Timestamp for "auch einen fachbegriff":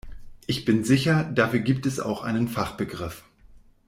1.99-3.23